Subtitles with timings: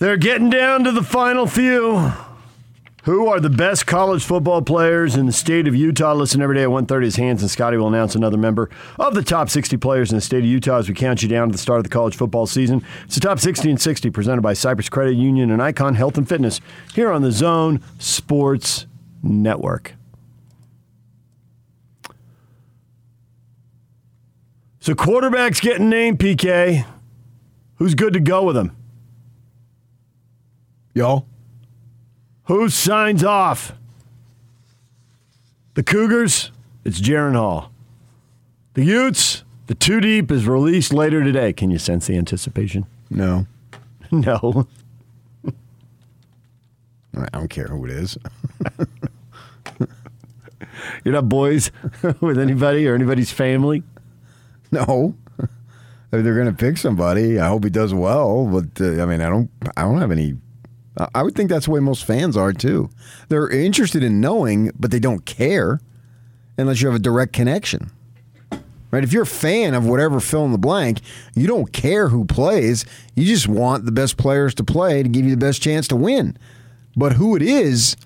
[0.00, 2.10] They're getting down to the final few.
[3.04, 6.14] Who are the best college football players in the state of Utah?
[6.14, 9.22] Listen every day at 1.30 as Hans and Scotty will announce another member of the
[9.22, 11.58] top 60 players in the state of Utah as we count you down to the
[11.58, 12.82] start of the college football season.
[13.04, 16.26] It's the top 60 and 60 presented by Cyprus Credit Union and Icon Health and
[16.26, 16.62] Fitness
[16.94, 18.86] here on the Zone Sports
[19.22, 19.96] Network.
[24.80, 26.86] So quarterback's getting named, PK.
[27.74, 28.74] Who's good to go with him?
[30.94, 31.24] Yo.
[32.44, 33.72] Who signs off?
[35.74, 36.50] The Cougars?
[36.84, 37.70] It's Jaren Hall.
[38.74, 39.44] The Utes?
[39.66, 41.52] The Two Deep is released later today.
[41.52, 42.86] Can you sense the anticipation?
[43.08, 43.46] No.
[44.12, 44.66] No.
[47.16, 48.18] I don't care who it is.
[51.04, 51.70] You're not boys
[52.20, 53.84] with anybody or anybody's family?
[54.72, 55.14] No.
[55.38, 58.46] If they're going to pick somebody, I hope he does well.
[58.46, 59.48] But uh, I mean, I don't.
[59.76, 60.36] I don't have any.
[61.14, 62.90] I- would think that's the way most fans are too.
[63.28, 65.80] They're interested in knowing, but they don't care
[66.58, 67.90] unless you have a direct connection.
[68.90, 69.04] Right?
[69.04, 71.00] If you're a fan of whatever fill in the blank,
[71.34, 72.84] you don't care who plays.
[73.14, 75.96] You just want the best players to play to give you the best chance to
[75.96, 76.36] win.
[76.96, 77.96] But who it is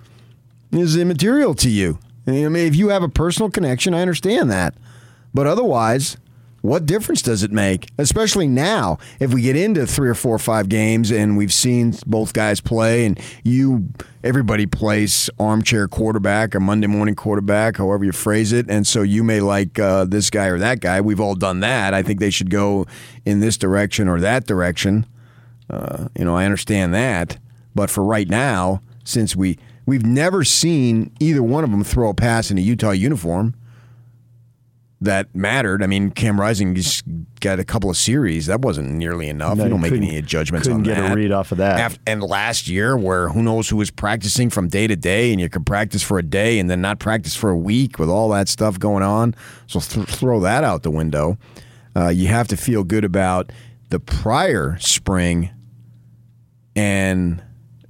[0.73, 1.99] is immaterial to you.
[2.27, 4.75] I mean, if you have a personal connection, I understand that.
[5.33, 6.17] But otherwise,
[6.65, 7.91] what difference does it make?
[7.99, 11.93] Especially now, if we get into three or four or five games and we've seen
[12.07, 13.91] both guys play, and you,
[14.23, 18.65] everybody plays armchair quarterback or Monday morning quarterback, however you phrase it.
[18.71, 21.03] And so you may like uh, this guy or that guy.
[21.03, 21.93] We've all done that.
[21.93, 22.87] I think they should go
[23.27, 25.05] in this direction or that direction.
[25.69, 27.37] Uh, you know, I understand that.
[27.75, 32.15] But for right now, since we we've never seen either one of them throw a
[32.15, 33.55] pass in a Utah uniform
[35.05, 35.83] that mattered.
[35.83, 37.05] I mean, Cam Rising just
[37.41, 38.47] got a couple of series.
[38.47, 39.57] That wasn't nearly enough.
[39.57, 41.93] No, you don't make any judgments couldn't on get a read off of that.
[41.93, 45.41] Af- and last year, where who knows who was practicing from day to day, and
[45.41, 48.29] you could practice for a day and then not practice for a week with all
[48.31, 49.35] that stuff going on.
[49.67, 51.39] So th- throw that out the window.
[51.95, 53.53] Uh, you have to feel good about
[53.91, 55.51] the prior spring
[56.75, 57.43] and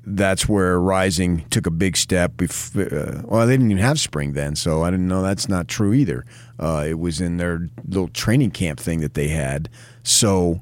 [0.06, 2.40] that's where Rising took a big step.
[2.42, 5.92] Uh, well, they didn't even have spring then, so I didn't know that's not true
[5.92, 6.24] either.
[6.58, 9.68] Uh, it was in their little training camp thing that they had.
[10.02, 10.60] So,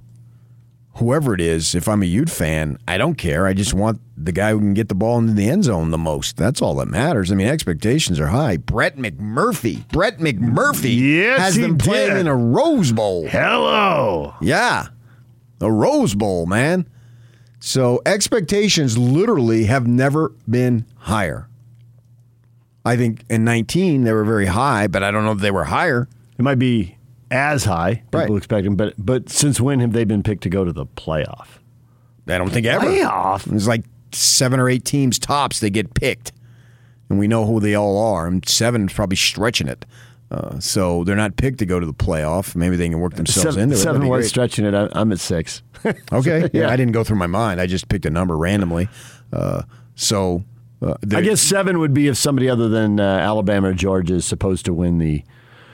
[0.97, 3.47] whoever it is, if I'm a Ute fan, I don't care.
[3.47, 5.99] I just want the guy who can get the ball into the end zone the
[5.99, 6.37] most.
[6.37, 7.33] That's all that matters.
[7.33, 8.57] I mean, expectations are high.
[8.59, 12.19] Brett McMurphy, Brett McMurphy Yes, has he them playing did.
[12.21, 13.27] in a Rose Bowl.
[13.29, 14.35] Hello.
[14.41, 14.87] Yeah.
[15.61, 16.87] A Rose Bowl, man.
[17.65, 21.49] So expectations literally have never been higher.
[22.85, 25.63] I think in 19 they were very high, but I don't know if they were
[25.65, 26.09] higher.
[26.37, 26.97] It might be
[27.31, 28.31] as high, people Right.
[28.37, 31.47] expect him, but but since when have they been picked to go to the playoff?
[32.27, 32.85] I don't think ever.
[32.85, 33.45] Playoff?
[33.45, 36.33] There's like seven or eight teams tops that get picked,
[37.09, 38.27] and we know who they all are.
[38.27, 39.85] And seven is probably stretching it.
[40.33, 42.57] Uh, so they're not picked to go to the playoff.
[42.57, 43.79] Maybe they can work themselves Seven, into it.
[43.79, 44.75] seven was stretching it.
[44.75, 45.63] I, I'm at six.
[46.13, 46.69] Okay, yeah, Yeah.
[46.71, 47.61] I didn't go through my mind.
[47.61, 48.89] I just picked a number randomly.
[49.33, 49.63] Uh,
[49.95, 50.45] so
[50.81, 54.25] uh, I guess seven would be if somebody other than uh, Alabama or Georgia is
[54.25, 55.23] supposed to win the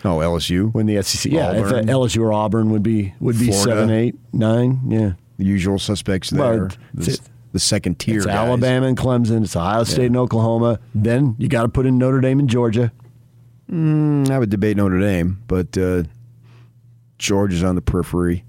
[0.04, 1.30] oh LSU, win the SEC.
[1.30, 3.70] Yeah, if uh, LSU or Auburn would be would be Florida.
[3.70, 4.80] seven, eight, nine.
[4.88, 6.70] Yeah, the usual suspects there.
[6.94, 7.20] the,
[7.58, 8.34] second tier it's guys.
[8.34, 9.42] Alabama and Clemson.
[9.42, 10.78] It's Ohio State and Oklahoma.
[10.94, 12.92] Then you got to put in Notre Dame and Georgia.
[13.70, 16.04] Mm, I would debate Notre Dame, but uh,
[17.18, 18.44] Georgia's on the periphery.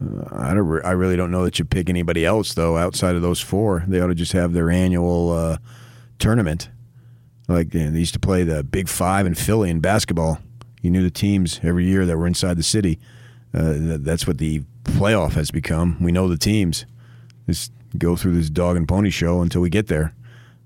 [0.00, 0.66] Uh, I don't.
[0.66, 3.84] Re- I really don't know that you pick anybody else though outside of those four.
[3.88, 5.56] They ought to just have their annual uh,
[6.18, 6.68] tournament.
[7.48, 10.38] Like you know, they used to play the Big Five in Philly in basketball.
[10.80, 12.98] You knew the teams every year that were inside the city.
[13.54, 15.96] Uh, th- that's what the playoff has become.
[16.00, 16.86] We know the teams.
[17.48, 20.14] Just go through this dog and pony show until we get there.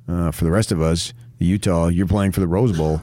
[0.09, 3.01] Uh, for the rest of us, Utah, you're playing for the Rose Bowl,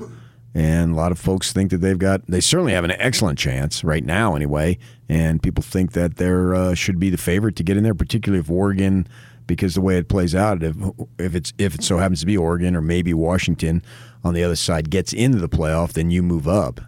[0.55, 2.25] and a lot of folks think that they've got.
[2.27, 4.77] They certainly have an excellent chance right now, anyway.
[5.09, 8.39] And people think that they uh, should be the favorite to get in there, particularly
[8.39, 9.07] if Oregon,
[9.47, 10.75] because the way it plays out, if
[11.17, 13.83] if it's if it so happens to be Oregon or maybe Washington
[14.23, 16.79] on the other side gets into the playoff, then you move up.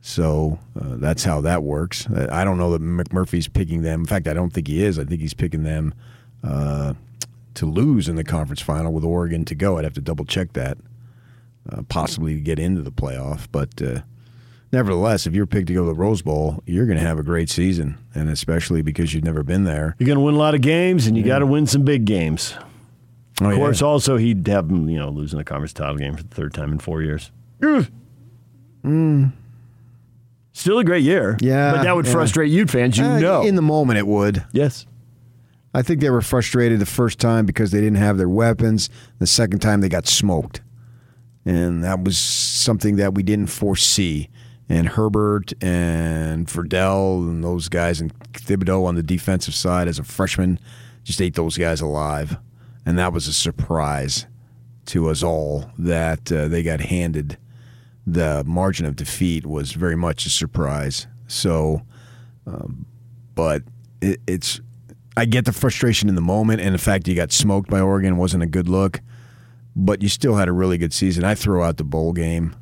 [0.00, 2.06] So uh, that's how that works.
[2.06, 4.00] Uh, I don't know that McMurphy's picking them.
[4.00, 4.98] In fact, I don't think he is.
[4.98, 5.94] I think he's picking them
[6.42, 6.92] uh,
[7.54, 9.78] to lose in the conference final with Oregon to go.
[9.78, 10.76] I'd have to double check that.
[11.70, 14.00] Uh, possibly to get into the playoff, but uh,
[14.70, 17.22] nevertheless, if you're picked to go to the Rose Bowl, you're going to have a
[17.22, 19.96] great season, and especially because you've never been there.
[19.98, 22.04] You're going to win a lot of games, and you got to win some big
[22.04, 22.54] games.
[23.40, 23.56] Oh, Of yeah.
[23.58, 26.52] course, also he'd have them, you know, losing a conference title game for the third
[26.52, 27.30] time in four years.
[30.52, 31.36] Still a great year.
[31.40, 32.12] Yeah, but that would yeah.
[32.12, 32.96] frustrate Ute fans.
[32.98, 33.42] You Uh, know.
[33.42, 34.44] in the moment it would.
[34.52, 34.86] yes.
[35.76, 38.88] I think they were frustrated the first time because they didn't have their weapons.
[39.18, 40.60] The second time they got smoked.
[41.44, 44.30] And that was something that we didn't foresee.
[44.68, 50.04] And Herbert and Verdell and those guys and Thibodeaux on the defensive side as a
[50.04, 50.58] freshman
[51.02, 52.38] just ate those guys alive.
[52.86, 54.26] And that was a surprise
[54.86, 57.38] to us all that uh, they got handed
[58.06, 61.06] the margin of defeat was very much a surprise.
[61.26, 61.82] So,
[62.46, 62.86] um,
[63.34, 63.62] but
[64.00, 64.60] it, it's
[65.16, 68.16] I get the frustration in the moment, and the fact you got smoked by Oregon
[68.16, 69.00] wasn't a good look.
[69.76, 71.24] But you still had a really good season.
[71.24, 72.54] I throw out the bowl game.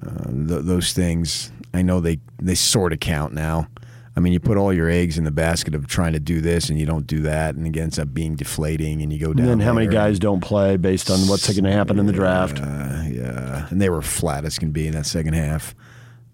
[0.00, 3.68] Uh, th- those things, I know they they sort of count now.
[4.16, 6.68] I mean, you put all your eggs in the basket of trying to do this,
[6.68, 9.48] and you don't do that, and it ends up being deflating, and you go down.
[9.48, 12.12] And then how many guys don't play based on what's going to happen in the
[12.12, 12.60] draft?
[12.60, 15.74] Uh, yeah, and they were flat as can be in that second half.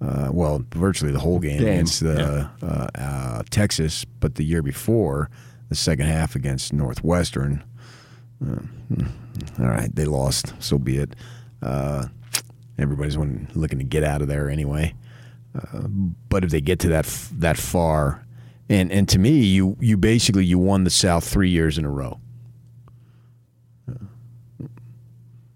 [0.02, 4.62] Uh, well, virtually the whole game, Game, against the, uh, uh, Texas, but the year
[4.62, 5.30] before,
[5.70, 7.62] the second half against Northwestern.
[8.44, 9.04] Uh,
[9.58, 10.54] all right, they lost.
[10.58, 11.14] So be it.
[11.62, 12.06] Uh,
[12.78, 14.94] everybody's looking to get out of there anyway.
[15.54, 15.82] Uh,
[16.28, 18.24] but if they get to that f- that far,
[18.68, 21.90] and and to me, you you basically you won the South three years in a
[21.90, 22.20] row.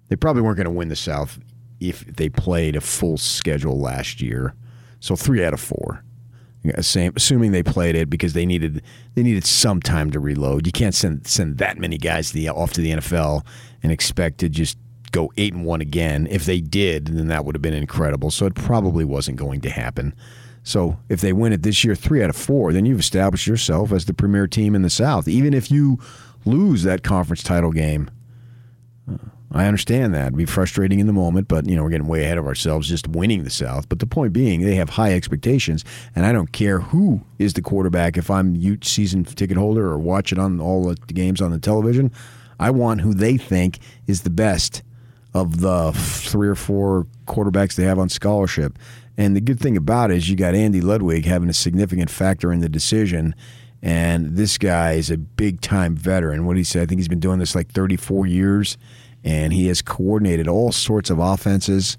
[0.09, 1.39] They probably weren't going to win the South
[1.81, 4.55] if they played a full schedule last year.
[5.01, 6.05] So three out of four.
[6.65, 8.83] Yeah, Same, assuming they played it because they needed
[9.15, 10.67] they needed some time to reload.
[10.67, 13.45] You can't send send that many guys the, off to the NFL
[13.83, 14.79] and expect to just
[15.13, 16.27] go eight and one again.
[16.31, 18.31] If they did, then that would have been incredible.
[18.31, 20.15] So it probably wasn't going to happen.
[20.63, 23.93] So if they win it this year, three out of four, then you've established yourself
[23.93, 25.29] as the premier team in the South.
[25.29, 25.99] Even if you
[26.47, 28.11] lose that conference title game,
[29.11, 29.19] uh,
[29.55, 30.27] I understand that.
[30.27, 32.89] It'd be frustrating in the moment, but you know, we're getting way ahead of ourselves
[32.89, 33.89] just winning the South.
[33.89, 35.85] But the point being, they have high expectations,
[36.17, 39.99] and I don't care who is the quarterback if I'm Ute season ticket holder or
[39.99, 42.11] watch it on all the games on the television.
[42.59, 44.83] I want who they think is the best
[45.33, 48.79] of the three or four quarterbacks they have on scholarship.
[49.17, 52.53] And the good thing about it is you got Andy Ludwig having a significant factor
[52.53, 53.35] in the decision.
[53.83, 56.47] And this guy is a big time veteran.
[56.47, 58.79] What he said, I think he's been doing this like 34 years,
[59.25, 61.97] and he has coordinated all sorts of offenses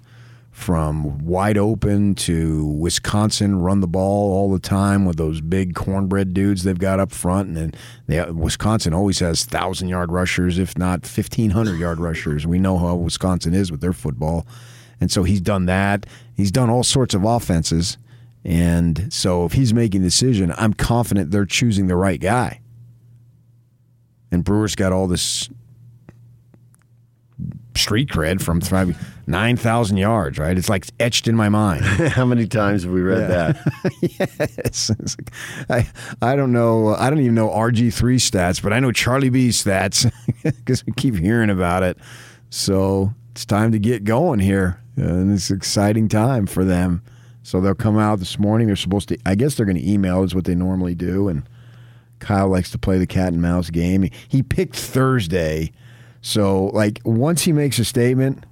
[0.52, 6.34] from wide open to Wisconsin run the ball all the time with those big cornbread
[6.34, 7.74] dudes they've got up front, and then
[8.08, 12.48] they, Wisconsin always has thousand yard rushers, if not fifteen hundred yard rushers.
[12.48, 14.48] We know how Wisconsin is with their football,
[15.02, 16.06] and so he's done that.
[16.38, 17.98] He's done all sorts of offenses,
[18.46, 22.62] and so if he's making a decision, I'm confident they're choosing the right guy.
[24.32, 25.50] And Brewer's got all this
[27.76, 28.96] street cred from thriving
[29.28, 30.58] 9,000 yards, right?
[30.58, 31.84] It's like etched in my mind.
[31.86, 33.58] How many times have we read that?
[34.02, 34.90] yes.
[35.18, 35.32] Like-
[35.70, 35.88] I,
[36.22, 36.96] I don't know.
[36.96, 40.12] I don't even know RG3 stats, but I know Charlie B stats
[40.44, 41.98] because we keep hearing about it.
[42.50, 44.80] So it's time to get going here.
[44.96, 47.02] And it's an exciting time for them.
[47.44, 48.68] So they'll come out this morning.
[48.68, 51.28] They're supposed to, I guess they're going to email, is what they normally do.
[51.28, 51.44] And
[52.20, 54.10] Kyle likes to play the cat and mouse game.
[54.28, 55.72] He picked Thursday.
[56.26, 58.44] So, like, once he makes a statement,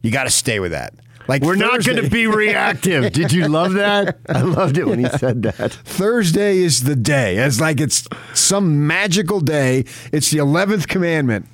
[0.00, 0.94] you got to stay with that.
[1.28, 3.12] Like, We're not going to be reactive.
[3.12, 4.16] Did you love that?
[4.30, 5.72] I loved it when he said that.
[5.84, 7.36] Thursday is the day.
[7.36, 9.84] It's like it's some magical day.
[10.10, 11.44] It's the 11th commandment.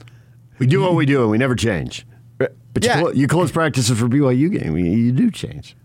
[0.61, 2.07] We do what we do, and we never change.
[2.39, 3.01] But you, Yeah.
[3.01, 4.79] clo- you close practices for BYU game.
[4.79, 5.77] You, you do change.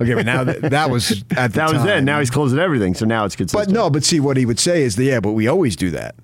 [0.00, 2.04] Okay, but now that, that was at the That was then.
[2.04, 3.68] Now he's closing everything, so now it's consistent.
[3.68, 5.92] But no, but see what he would say is the yeah, but we always do
[5.92, 6.16] that.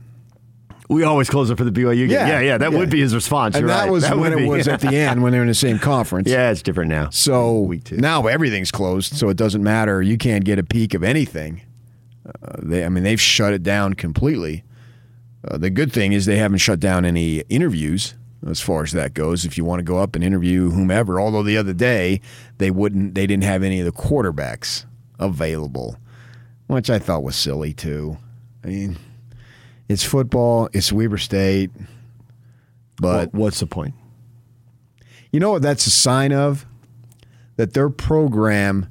[0.93, 2.11] We always close it for the BYU game.
[2.11, 2.79] Yeah, Yeah, yeah, that yeah.
[2.79, 3.55] would be his response.
[3.57, 3.91] And You're that right.
[3.91, 4.47] was That when it be.
[4.47, 6.29] was at the end when they're in the same conference.
[6.29, 7.11] yeah, it's different now.
[7.11, 10.01] So now everything's closed, so it doesn't matter.
[10.03, 11.63] You can't get a peek of anything.
[12.27, 14.63] Uh, they, I mean, they've shut it down completely.
[15.47, 18.15] Uh, the good thing is they haven't shut down any interviews
[18.47, 19.45] as far as that goes.
[19.45, 22.21] If you want to go up and interview whomever, although the other day
[22.59, 24.85] they wouldn't, they didn't have any of the quarterbacks
[25.19, 25.97] available,
[26.69, 28.19] which I thought was silly too.
[28.65, 28.97] I mean,
[29.93, 31.71] it's football, it's Weber State,
[33.01, 33.95] but Well, what's the point?
[35.31, 36.67] you know what that's a sign of?
[37.57, 38.87] That their program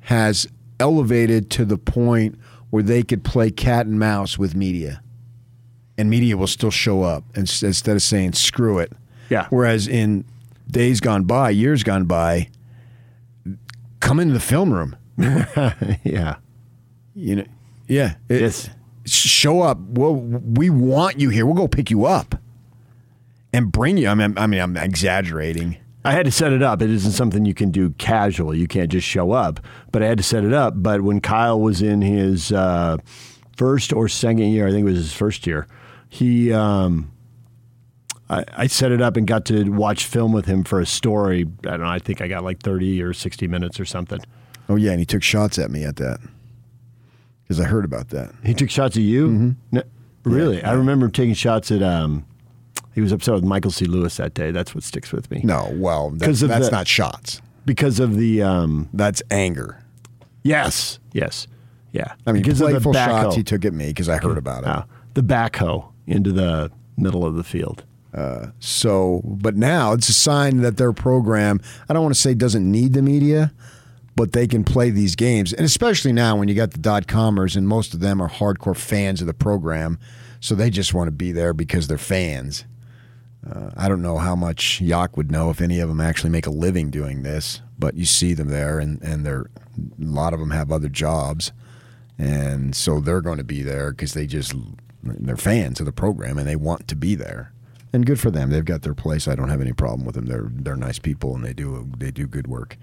[0.00, 0.46] has
[0.80, 2.38] elevated to the point
[2.70, 5.00] where they could play cat and mouse with media.
[5.96, 8.92] And media will still show up ins- instead of saying screw it.
[9.30, 9.46] Yeah.
[9.50, 10.24] Whereas in
[10.68, 12.48] days gone by, years gone by,
[14.00, 14.96] come into the film room.
[16.04, 16.36] yeah.
[17.14, 17.44] You know,
[17.86, 18.16] yeah.
[18.28, 18.70] it- Yes.
[19.06, 19.78] Show up.
[19.80, 21.46] Well, we want you here.
[21.46, 22.36] We'll go pick you up
[23.52, 24.08] and bring you.
[24.08, 25.76] I mean, I mean, I'm exaggerating.
[26.04, 26.82] I had to set it up.
[26.82, 28.58] It isn't something you can do casually.
[28.58, 29.60] You can't just show up.
[29.90, 30.74] But I had to set it up.
[30.76, 32.98] But when Kyle was in his uh,
[33.56, 35.66] first or second year, I think it was his first year,
[36.10, 37.10] he um,
[38.28, 41.46] I, I set it up and got to watch film with him for a story.
[41.66, 41.86] I don't know.
[41.86, 44.20] I think I got like thirty or sixty minutes or something.
[44.68, 46.20] Oh yeah, and he took shots at me at that
[47.54, 48.32] because I heard about that.
[48.44, 49.56] He took shots at you.
[49.72, 49.82] No,
[50.24, 51.82] really, I remember him taking shots at.
[51.82, 52.24] Um,
[52.94, 53.86] he was upset with Michael C.
[53.86, 54.50] Lewis that day.
[54.52, 55.40] That's what sticks with me.
[55.44, 57.40] No, well, of that's the- not shots.
[57.66, 58.42] because of the.
[58.42, 59.82] Um, That's anger.
[60.42, 61.46] yes, yes,
[61.92, 62.14] yeah.
[62.26, 64.64] I mean, because of the playful shots he took at me because I heard about
[64.64, 64.88] it.
[65.14, 67.84] The backhoe into the middle of the field.
[68.60, 72.68] So, but now it's a sign that their program, I don't want to say doesn't
[72.70, 73.52] need the media,
[74.16, 75.52] but they can play these games.
[75.52, 78.76] And especially now when you got the dot comers and most of them are hardcore
[78.76, 79.98] fans of the program.
[80.40, 82.64] So they just want to be there because they're fans.
[83.48, 86.46] Uh, I don't know how much Yak would know if any of them actually make
[86.46, 90.40] a living doing this, but you see them there and, and they're, a lot of
[90.40, 91.52] them have other jobs.
[92.16, 94.54] And so they're going to be there because they just,
[95.02, 97.52] they're fans of the program and they want to be there
[97.94, 98.50] and good for them.
[98.50, 99.28] They've got their place.
[99.28, 100.26] I don't have any problem with them.
[100.26, 102.76] They're they're nice people and they do they do good work.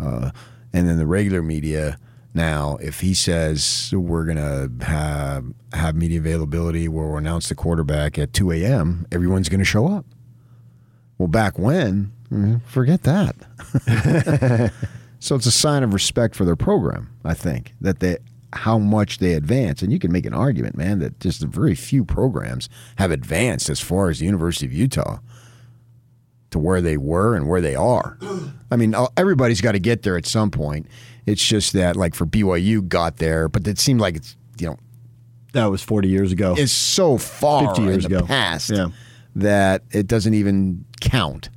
[0.00, 0.30] Uh,
[0.74, 1.96] and then the regular media
[2.34, 8.18] now, if he says we're gonna have have media availability, where we'll announce the quarterback
[8.18, 10.04] at two a.m., everyone's gonna show up.
[11.16, 13.36] Well, back when, mm, forget that.
[15.20, 17.08] so it's a sign of respect for their program.
[17.24, 18.18] I think that they
[18.52, 22.04] how much they advance, and you can make an argument, man, that just very few
[22.04, 25.18] programs have advanced as far as the University of Utah
[26.54, 28.16] to where they were and where they are.
[28.70, 30.86] I mean, everybody's got to get there at some point.
[31.26, 34.76] It's just that, like for BYU, got there, but it seemed like it's you know
[35.52, 36.54] That was forty years ago.
[36.56, 38.26] It's so far 50 years in the ago.
[38.26, 38.88] past Yeah.
[39.34, 41.50] that it doesn't even count.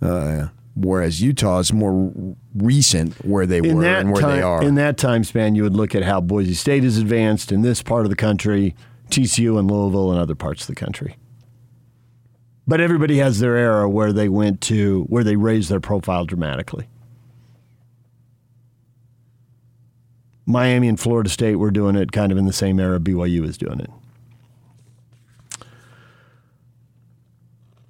[0.00, 2.12] Uh, whereas Utah is more
[2.56, 4.62] recent where they in were and where time, they are.
[4.64, 7.80] in that time span, you would look at how Boise State is advanced in this
[7.82, 8.74] part of the country,
[9.10, 11.16] TCU and Louisville and other parts of the country.
[12.66, 16.88] But everybody has their era where they went to where they raised their profile dramatically.
[20.46, 23.56] Miami and Florida State were doing it kind of in the same era BYU was
[23.56, 23.90] doing it.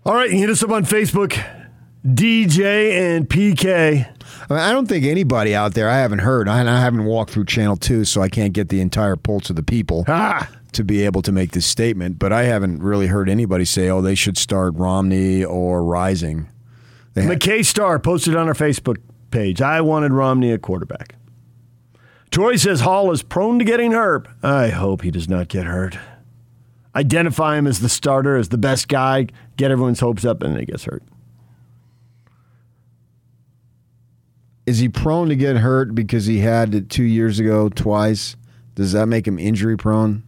[0.05, 1.33] All right, hit us up on Facebook,
[2.05, 4.05] DJ and PK.
[4.51, 7.31] I, mean, I don't think anybody out there, I haven't heard, I, I haven't walked
[7.31, 10.85] through Channel 2, so I can't get the entire pulse of the people Ah, to
[10.85, 14.15] be able to make this statement, but I haven't really heard anybody say, oh, they
[14.15, 16.49] should start Romney or Rising.
[17.15, 18.97] They had- McKay Star posted on our Facebook
[19.31, 19.61] page.
[19.61, 21.15] I wanted Romney a quarterback.
[22.31, 24.27] Troy says Hall is prone to getting hurt.
[24.43, 25.99] I hope he does not get hurt.
[26.97, 29.27] Identify him as the starter, as the best guy,
[29.57, 31.03] get everyone's hopes up, and then he gets hurt.
[34.65, 38.37] Is he prone to get hurt because he had it two years ago twice?
[38.75, 40.23] Does that make him injury prone?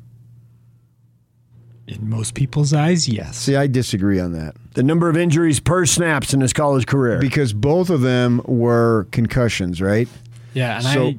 [1.95, 3.37] In most people's eyes, yes.
[3.37, 4.57] See, I disagree on that.
[4.75, 7.19] The number of injuries per snaps in his college career.
[7.19, 10.09] Because both of them were concussions, right?
[10.53, 11.19] Yeah, and So- I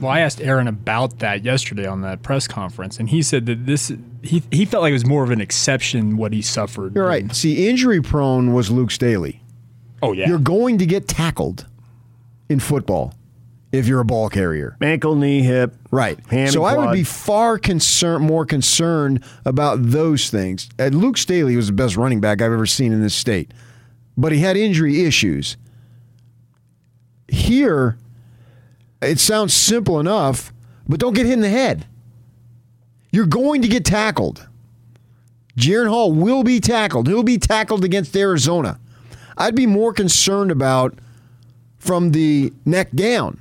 [0.00, 3.64] well, I asked Aaron about that yesterday on that press conference, and he said that
[3.64, 3.92] this
[4.22, 6.94] he he felt like it was more of an exception what he suffered.
[6.96, 7.32] You're right.
[7.34, 9.40] See, injury prone was Luke Staley.
[10.02, 10.28] Oh yeah.
[10.28, 11.66] You're going to get tackled
[12.48, 13.14] in football
[13.72, 14.76] if you're a ball carrier.
[14.82, 15.74] Ankle, knee, hip.
[15.90, 16.20] Right.
[16.26, 20.68] Hand so I would be far concerned, more concerned about those things.
[20.78, 23.52] And Luke Staley was the best running back I've ever seen in this state,
[24.16, 25.56] but he had injury issues.
[27.28, 27.96] Here,
[29.00, 30.52] it sounds simple enough,
[30.86, 31.86] but don't get hit in the head.
[33.10, 34.46] You're going to get tackled.
[35.56, 37.08] Jaren Hall will be tackled.
[37.08, 38.78] He'll be tackled against Arizona.
[39.36, 40.98] I'd be more concerned about
[41.78, 43.40] from the neck down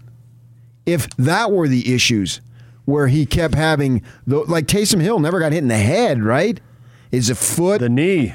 [0.92, 2.42] if that were the issues
[2.86, 6.60] where he kept having the like Taysom Hill never got hit in the head, right?
[7.12, 8.34] Is a foot The knee.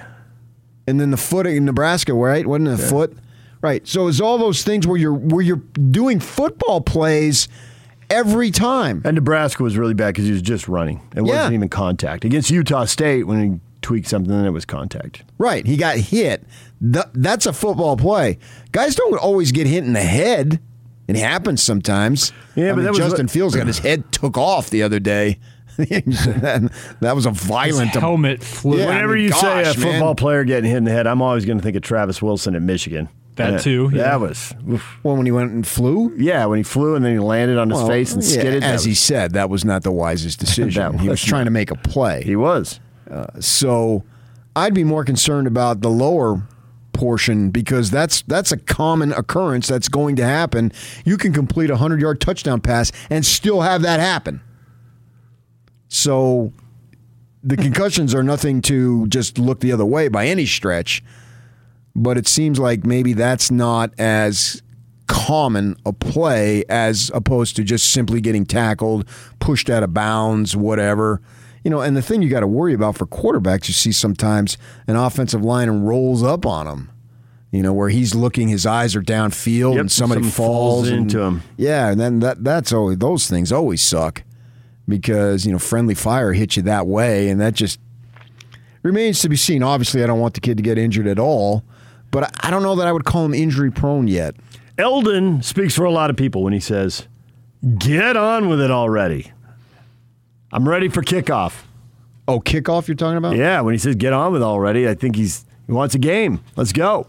[0.87, 2.47] and then the foot in Nebraska, right?
[2.47, 3.17] Wasn't it a foot?
[3.63, 3.87] Right.
[3.89, 5.57] So it's all those things where you're where you're
[5.91, 7.49] doing football plays
[8.11, 9.03] every time.
[9.05, 11.01] And Nebraska was really bad because he was just running.
[11.17, 11.35] It Yeah.
[11.35, 12.25] wasn't even contact.
[12.25, 15.25] Against Utah State, when he tweaked something, then it was contact.
[15.39, 15.67] Right.
[15.67, 16.45] He got hit.
[16.81, 18.39] Th- that's a football play.
[18.73, 20.61] Guys don't always get hit in the head.
[21.09, 22.33] It happens sometimes.
[22.55, 24.83] Yeah, I but mean, that was Justin what- Fields got his head took off the
[24.83, 25.39] other day.
[25.77, 27.91] that, that was a His violent.
[27.91, 28.79] helmet flew.
[28.79, 29.93] Yeah, I Whenever mean, you say a gosh, man.
[29.93, 32.55] football player getting hit in the head, I'm always going to think of Travis Wilson
[32.55, 33.09] at Michigan.
[33.37, 34.05] That And too, yeah.
[34.05, 34.99] That was, oof.
[35.03, 37.69] Well, when he went and flew, yeah, when he flew and then he landed on
[37.69, 38.63] his Well, face and yeah, skidded.
[38.63, 40.93] that as he said, that was not the wisest decision.
[40.93, 42.23] That he was was trying to make a play.
[42.25, 42.81] he was.
[43.11, 44.03] Uh, so
[44.57, 46.43] I'd be more concerned about the lower
[46.97, 50.73] portion because that's that's a common occurrence that's going to happen.
[51.05, 54.41] You can complete a 100-yard touchdown pass and still have that happen.
[55.89, 56.53] So
[57.43, 61.05] the concussions are nothing to just look the other way by any stretch.
[61.95, 64.63] But it seems like maybe that's not as
[65.07, 71.21] common a play as opposed to just simply getting tackled, pushed out of bounds, whatever.
[71.67, 74.57] You know, and the thing you got to worry about for quarterbacks, you see sometimes
[74.87, 76.91] an offensive line rolls up on him.
[77.51, 80.33] You know, where he's looking, his eyes are downfield, Yep, and somebody falls,
[80.85, 81.43] falls and- into him.
[81.57, 84.23] Yeah, and then that that's always those things always suck
[84.87, 87.81] because you know friendly fire hits you that way, and that just
[88.85, 89.65] remains to be seen.
[89.65, 91.65] Obviously, I don't want the kid to get injured at all,
[92.13, 94.37] but I- I don't know that I would call him injury prone yet.
[94.79, 97.09] Eldon speaks for a lot of people when he says,
[97.77, 99.33] "Get on with it already."
[100.57, 101.65] I'm ready for kickoff.
[102.27, 103.37] Oh, kickoff you're talking about?
[103.37, 106.41] Yeah, when he says "get on with already," I think he's he wants a game.
[106.57, 107.07] Let's go.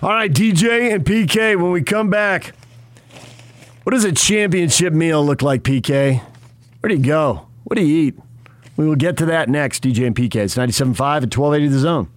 [0.00, 1.54] All right, DJ and PK.
[1.60, 2.54] When we come back,
[3.82, 6.22] what does a championship meal look like, PK?
[6.80, 7.46] Where do you go?
[7.64, 8.18] What do you eat?
[8.78, 10.36] We will get to that next, DJ and PK.
[10.36, 12.08] It's 97.5 at 1280 The Zone.